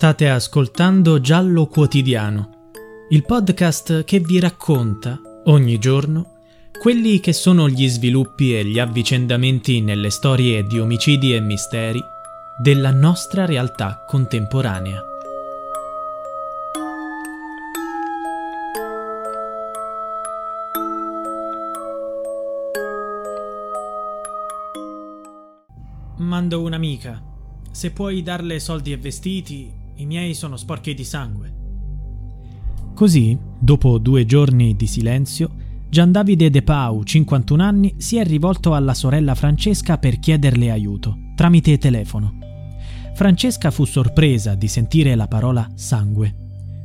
[0.00, 2.70] State ascoltando Giallo Quotidiano,
[3.10, 6.38] il podcast che vi racconta ogni giorno
[6.80, 12.02] quelli che sono gli sviluppi e gli avvicendamenti nelle storie di omicidi e misteri
[12.62, 15.02] della nostra realtà contemporanea.
[26.16, 27.22] Mando un'amica.
[27.70, 31.54] Se puoi darle soldi e vestiti, i miei sono sporchi di sangue.
[32.94, 35.50] Così, dopo due giorni di silenzio,
[35.90, 41.16] Gian Davide De Pau, 51 anni, si è rivolto alla sorella Francesca per chiederle aiuto,
[41.34, 42.38] tramite telefono.
[43.14, 46.36] Francesca fu sorpresa di sentire la parola sangue.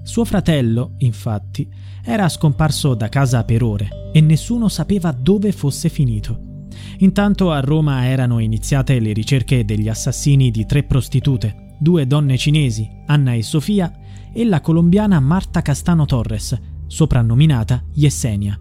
[0.04, 1.70] Suo fratello, infatti,
[2.04, 6.68] era scomparso da casa per ore e nessuno sapeva dove fosse finito.
[7.00, 12.88] Intanto a Roma erano iniziate le ricerche degli assassini di tre prostitute, due donne cinesi,
[13.06, 13.92] Anna e Sofia,
[14.34, 18.60] e la colombiana Marta Castano Torres, soprannominata Yesenia.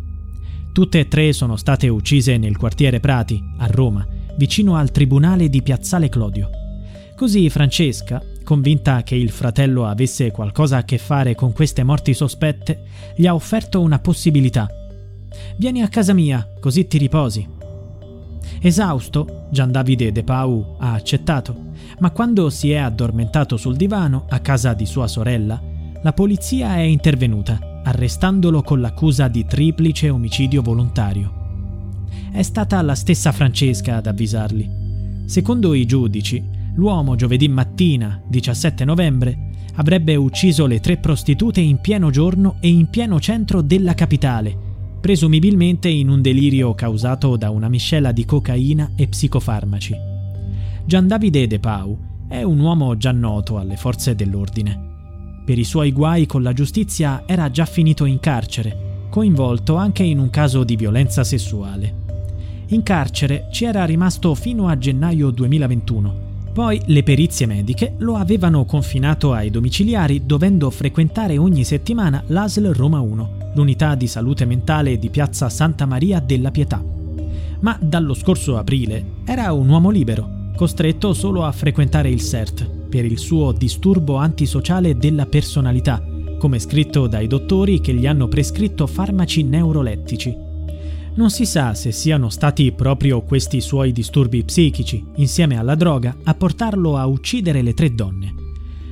[0.73, 5.63] Tutte e tre sono state uccise nel quartiere Prati, a Roma, vicino al tribunale di
[5.63, 6.51] Piazzale Clodio.
[7.17, 12.83] Così Francesca, convinta che il fratello avesse qualcosa a che fare con queste morti sospette,
[13.17, 14.69] gli ha offerto una possibilità.
[15.57, 17.47] Vieni a casa mia, così ti riposi.
[18.67, 24.39] Esausto, Gian Davide De Pau ha accettato, ma quando si è addormentato sul divano a
[24.39, 25.61] casa di sua sorella,
[26.03, 32.07] la polizia è intervenuta, arrestandolo con l'accusa di triplice omicidio volontario.
[32.33, 35.25] È stata la stessa Francesca ad avvisarli.
[35.27, 36.43] Secondo i giudici,
[36.77, 42.89] l'uomo giovedì mattina, 17 novembre, avrebbe ucciso le tre prostitute in pieno giorno e in
[42.89, 44.64] pieno centro della capitale,
[45.05, 49.95] presumibilmente in un delirio causato da una miscela di cocaina e psicofarmaci.
[50.87, 51.95] Gian Davide De Pau
[52.27, 55.43] è un uomo già noto alle forze dell'ordine.
[55.45, 60.19] Per i suoi guai con la giustizia era già finito in carcere, coinvolto anche in
[60.19, 61.95] un caso di violenza sessuale.
[62.69, 66.15] In carcere ci era rimasto fino a gennaio 2021.
[66.55, 73.01] Poi le perizie mediche lo avevano confinato ai domiciliari dovendo frequentare ogni settimana l'ASL Roma
[73.01, 76.83] 1, l'unità di salute mentale di piazza Santa Maria della Pietà.
[77.61, 83.05] Ma dallo scorso aprile era un uomo libero, costretto solo a frequentare il CERT per
[83.05, 86.03] il suo disturbo antisociale della personalità,
[86.39, 90.37] come scritto dai dottori che gli hanno prescritto farmaci neurolettici.
[91.15, 96.35] Non si sa se siano stati proprio questi suoi disturbi psichici, insieme alla droga, a
[96.35, 98.44] portarlo a uccidere le tre donne.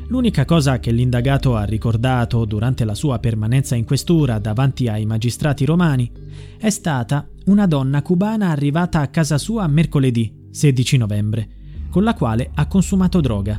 [0.09, 5.65] L'unica cosa che l'indagato ha ricordato durante la sua permanenza in questura davanti ai magistrati
[5.65, 6.11] romani
[6.59, 11.49] è stata una donna cubana arrivata a casa sua mercoledì 16 novembre,
[11.91, 13.59] con la quale ha consumato droga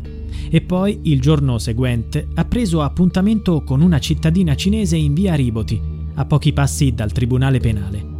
[0.49, 5.81] e poi il giorno seguente ha preso appuntamento con una cittadina cinese in via Riboti,
[6.13, 8.11] a pochi passi dal tribunale penale.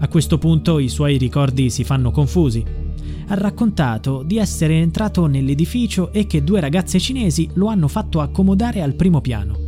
[0.00, 2.64] A questo punto i suoi ricordi si fanno confusi
[3.30, 8.80] ha raccontato di essere entrato nell'edificio e che due ragazze cinesi lo hanno fatto accomodare
[8.80, 9.66] al primo piano.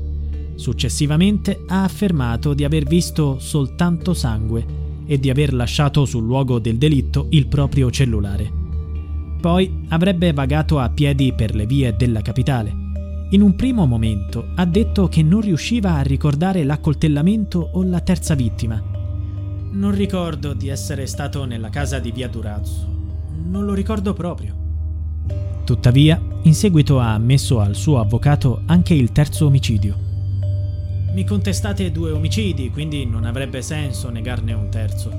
[0.55, 6.77] Successivamente ha affermato di aver visto soltanto sangue e di aver lasciato sul luogo del
[6.77, 8.59] delitto il proprio cellulare.
[9.41, 12.89] Poi avrebbe vagato a piedi per le vie della capitale.
[13.31, 18.35] In un primo momento ha detto che non riusciva a ricordare l'accoltellamento o la terza
[18.35, 18.83] vittima.
[19.73, 23.00] Non ricordo di essere stato nella casa di via Durazzo
[23.43, 24.55] non lo ricordo proprio.
[25.65, 30.09] Tuttavia, in seguito ha ammesso al suo avvocato anche il terzo omicidio.
[31.15, 35.11] Mi contestate due omicidi, quindi non avrebbe senso negarne un terzo.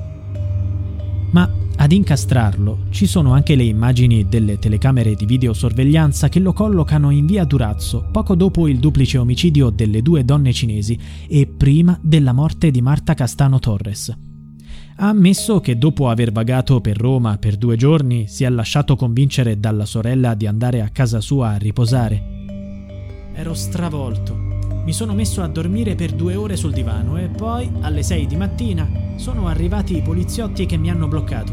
[1.31, 7.09] Ma ad incastrarlo ci sono anche le immagini delle telecamere di videosorveglianza che lo collocano
[7.09, 12.33] in via Durazzo poco dopo il duplice omicidio delle due donne cinesi e prima della
[12.33, 14.30] morte di Marta Castano Torres
[15.01, 19.59] ha ammesso che dopo aver vagato per Roma per due giorni si è lasciato convincere
[19.59, 22.23] dalla sorella di andare a casa sua a riposare.
[23.33, 24.35] Ero stravolto.
[24.85, 28.35] Mi sono messo a dormire per due ore sul divano e poi, alle sei di
[28.35, 31.51] mattina, sono arrivati i poliziotti che mi hanno bloccato.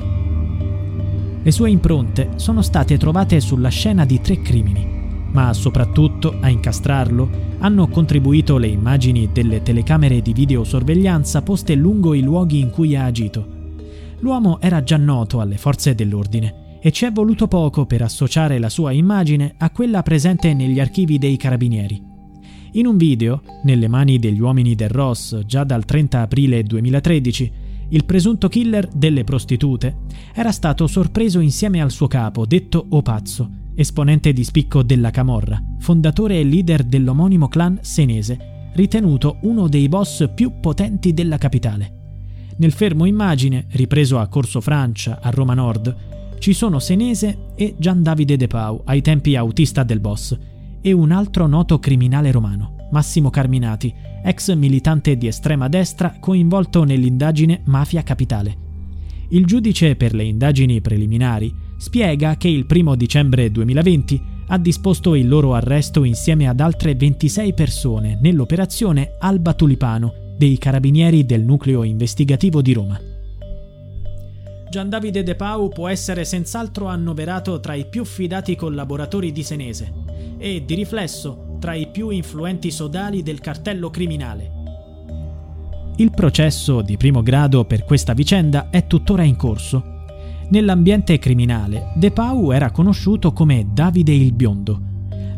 [1.42, 4.87] Le sue impronte sono state trovate sulla scena di tre crimini,
[5.32, 12.22] ma soprattutto a incastrarlo hanno contribuito le immagini delle telecamere di videosorveglianza poste lungo i
[12.22, 13.56] luoghi in cui ha agito.
[14.20, 18.68] L'uomo era già noto alle forze dell'ordine e ci è voluto poco per associare la
[18.68, 22.02] sua immagine a quella presente negli archivi dei carabinieri.
[22.72, 27.52] In un video, nelle mani degli uomini del Ross già dal 30 aprile 2013,
[27.90, 29.96] il presunto killer delle prostitute
[30.34, 35.62] era stato sorpreso insieme al suo capo, detto O Pazzo, esponente di spicco della Camorra,
[35.78, 41.92] fondatore e leader dell'omonimo clan senese, ritenuto uno dei boss più potenti della capitale.
[42.56, 45.94] Nel fermo immagine, ripreso a Corso Francia, a Roma Nord,
[46.40, 50.36] ci sono Senese e Gian Davide De Pau, ai tempi autista del boss,
[50.80, 57.60] e un altro noto criminale romano, Massimo Carminati, ex militante di estrema destra coinvolto nell'indagine
[57.66, 58.56] Mafia Capitale.
[59.28, 65.28] Il giudice per le indagini preliminari spiega che il 1 dicembre 2020 ha disposto il
[65.28, 72.60] loro arresto insieme ad altre 26 persone nell'operazione Alba Tulipano dei carabinieri del nucleo investigativo
[72.60, 73.00] di Roma.
[74.70, 79.92] Gian Davide De Pau può essere senz'altro annoverato tra i più fidati collaboratori di Senese
[80.36, 84.56] e, di riflesso, tra i più influenti sodali del cartello criminale.
[85.96, 89.96] Il processo di primo grado per questa vicenda è tuttora in corso
[90.50, 94.80] Nell'ambiente criminale, De Pau era conosciuto come Davide il Biondo.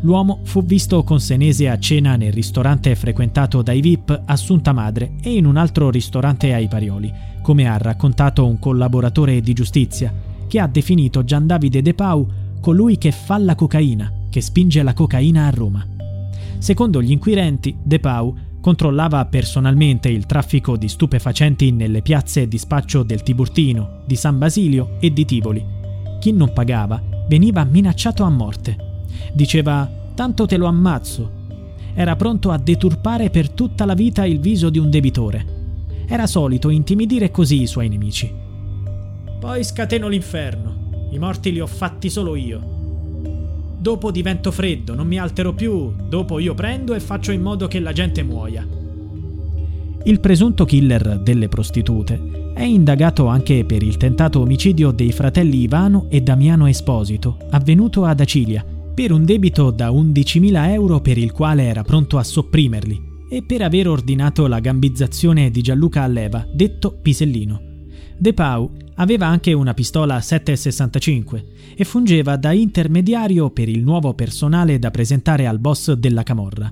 [0.03, 5.35] L'uomo fu visto con Senese a cena nel ristorante frequentato dai VIP Assunta Madre e
[5.35, 7.11] in un altro ristorante ai Parioli,
[7.41, 10.13] come ha raccontato un collaboratore di giustizia,
[10.47, 12.25] che ha definito Gian Davide De Pau
[12.61, 15.85] colui che fa la cocaina, che spinge la cocaina a Roma.
[16.57, 23.01] Secondo gli inquirenti, De Pau Controllava personalmente il traffico di stupefacenti nelle piazze di spaccio
[23.01, 25.65] del Tiburtino, di San Basilio e di Tivoli.
[26.19, 28.77] Chi non pagava veniva minacciato a morte.
[29.33, 31.39] Diceva tanto te lo ammazzo.
[31.95, 35.59] Era pronto a deturpare per tutta la vita il viso di un debitore.
[36.05, 38.31] Era solito intimidire così i suoi nemici.
[39.39, 41.07] Poi scateno l'inferno.
[41.09, 42.80] I morti li ho fatti solo io.
[43.81, 47.79] Dopo divento freddo, non mi altero più, dopo io prendo e faccio in modo che
[47.79, 48.63] la gente muoia.
[50.03, 56.05] Il presunto killer delle prostitute è indagato anche per il tentato omicidio dei fratelli Ivano
[56.09, 58.63] e Damiano Esposito, avvenuto ad Acilia,
[58.93, 63.01] per un debito da 11.000 euro per il quale era pronto a sopprimerli,
[63.31, 67.70] e per aver ordinato la gambizzazione di Gianluca Alleva, detto Pisellino.
[68.21, 68.69] De Pau
[69.01, 71.43] Aveva anche una pistola 7,65
[71.75, 76.71] e fungeva da intermediario per il nuovo personale da presentare al boss della Camorra.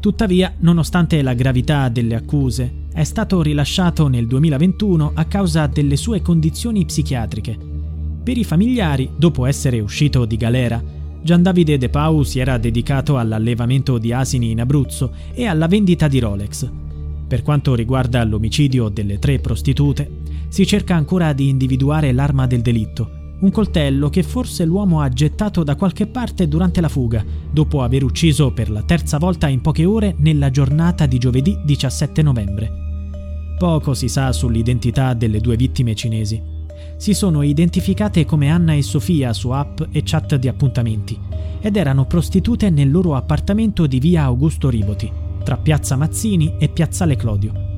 [0.00, 6.20] Tuttavia, nonostante la gravità delle accuse, è stato rilasciato nel 2021 a causa delle sue
[6.20, 7.56] condizioni psichiatriche.
[8.24, 10.82] Per i familiari, dopo essere uscito di galera,
[11.22, 16.08] Gian Davide De Pau si era dedicato all'allevamento di asini in Abruzzo e alla vendita
[16.08, 16.68] di Rolex.
[17.28, 20.21] Per quanto riguarda l'omicidio delle tre prostitute,
[20.52, 25.62] si cerca ancora di individuare l'arma del delitto, un coltello che forse l'uomo ha gettato
[25.62, 29.86] da qualche parte durante la fuga, dopo aver ucciso per la terza volta in poche
[29.86, 32.70] ore nella giornata di giovedì 17 novembre.
[33.56, 36.38] Poco si sa sull'identità delle due vittime cinesi.
[36.98, 41.18] Si sono identificate come Anna e Sofia su app e chat di appuntamenti
[41.62, 45.10] ed erano prostitute nel loro appartamento di via Augusto Riboti,
[45.44, 47.71] tra Piazza Mazzini e Piazzale Clodio.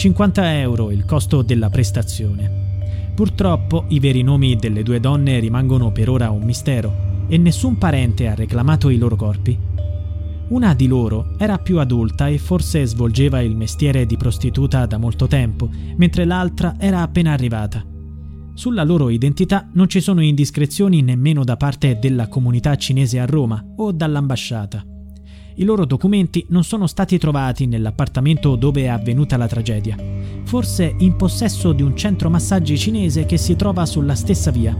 [0.00, 3.10] 50 euro il costo della prestazione.
[3.14, 8.26] Purtroppo i veri nomi delle due donne rimangono per ora un mistero e nessun parente
[8.26, 9.58] ha reclamato i loro corpi.
[10.48, 15.26] Una di loro era più adulta e forse svolgeva il mestiere di prostituta da molto
[15.26, 17.84] tempo, mentre l'altra era appena arrivata.
[18.54, 23.62] Sulla loro identità non ci sono indiscrezioni nemmeno da parte della comunità cinese a Roma
[23.76, 24.82] o dall'ambasciata.
[25.60, 29.94] I loro documenti non sono stati trovati nell'appartamento dove è avvenuta la tragedia,
[30.44, 34.74] forse in possesso di un centro massaggi cinese che si trova sulla stessa via.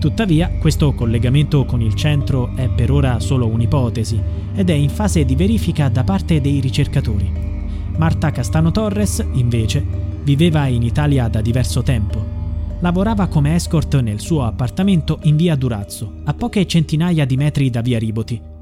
[0.00, 4.20] Tuttavia, questo collegamento con il centro è per ora solo un'ipotesi
[4.56, 7.30] ed è in fase di verifica da parte dei ricercatori.
[7.96, 9.86] Marta Castano Torres, invece,
[10.24, 12.36] viveva in Italia da diverso tempo.
[12.80, 17.82] Lavorava come escort nel suo appartamento in via Durazzo, a poche centinaia di metri da
[17.82, 18.56] via Riboti,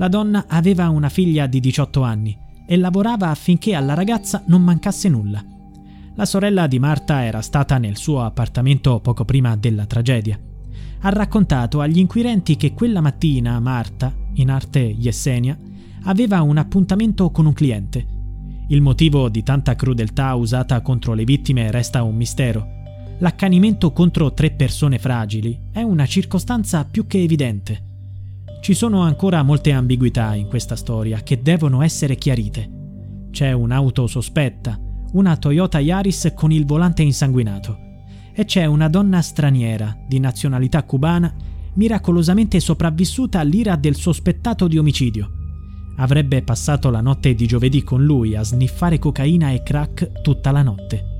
[0.00, 2.34] la donna aveva una figlia di 18 anni
[2.66, 5.44] e lavorava affinché alla ragazza non mancasse nulla.
[6.14, 10.40] La sorella di Marta era stata nel suo appartamento poco prima della tragedia.
[11.00, 15.58] Ha raccontato agli inquirenti che quella mattina Marta, in arte Yessenia,
[16.04, 18.06] aveva un appuntamento con un cliente.
[18.68, 22.78] Il motivo di tanta crudeltà usata contro le vittime resta un mistero.
[23.18, 27.88] l'accanimento contro tre persone fragili è una circostanza più che evidente.
[28.60, 33.28] Ci sono ancora molte ambiguità in questa storia che devono essere chiarite.
[33.30, 34.78] C'è un'auto sospetta,
[35.12, 37.78] una Toyota Yaris con il volante insanguinato,
[38.34, 41.34] e c'è una donna straniera di nazionalità cubana
[41.74, 45.30] miracolosamente sopravvissuta all'ira del sospettato di omicidio.
[45.96, 50.62] Avrebbe passato la notte di giovedì con lui a sniffare cocaina e crack tutta la
[50.62, 51.19] notte.